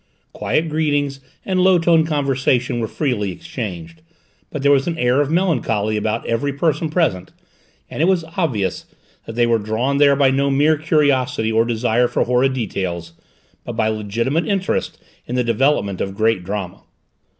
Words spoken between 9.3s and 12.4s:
they were drawn there by no mere curiosity or desire for